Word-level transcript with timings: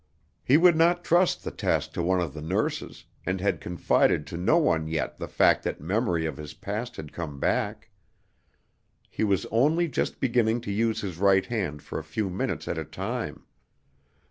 He 0.43 0.57
would 0.57 0.75
not 0.75 1.03
trust 1.03 1.43
the 1.43 1.51
task 1.51 1.93
to 1.93 2.01
one 2.01 2.21
of 2.21 2.33
the 2.33 2.41
nurses, 2.41 3.05
and 3.23 3.39
had 3.39 3.61
confided 3.61 4.25
to 4.25 4.35
no 4.35 4.57
one 4.57 4.87
yet 4.87 5.19
the 5.19 5.27
fact 5.27 5.61
that 5.61 5.79
memory 5.79 6.25
of 6.25 6.37
his 6.37 6.55
past 6.55 6.95
had 6.95 7.13
come 7.13 7.39
back. 7.39 7.91
He 9.11 9.23
was 9.23 9.45
only 9.51 9.87
just 9.87 10.19
beginning 10.19 10.61
to 10.61 10.71
use 10.71 11.01
his 11.01 11.19
right 11.19 11.45
hand 11.45 11.83
for 11.83 11.99
a 11.99 12.03
few 12.03 12.31
minutes 12.31 12.67
at 12.67 12.79
a 12.79 12.83
time. 12.83 13.45